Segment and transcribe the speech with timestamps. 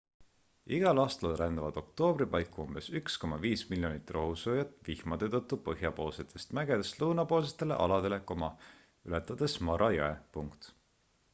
[0.75, 8.19] igal aastal rändavad oktoobri paiku umbes 1,5 miljonit rohusööjat vihmade tõttu põhjapoolsetest mägedest lõunapoolsetele aladele
[9.11, 10.11] ületades mara jõe